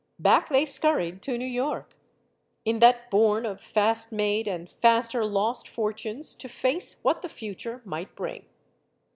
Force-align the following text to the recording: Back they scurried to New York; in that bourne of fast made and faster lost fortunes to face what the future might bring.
Back 0.17 0.49
they 0.49 0.65
scurried 0.65 1.21
to 1.21 1.37
New 1.37 1.45
York; 1.45 1.93
in 2.65 2.79
that 2.79 3.11
bourne 3.11 3.45
of 3.45 3.61
fast 3.61 4.11
made 4.11 4.47
and 4.47 4.67
faster 4.67 5.23
lost 5.23 5.67
fortunes 5.67 6.33
to 6.33 6.49
face 6.49 6.95
what 7.03 7.21
the 7.21 7.29
future 7.29 7.83
might 7.85 8.15
bring. 8.15 8.45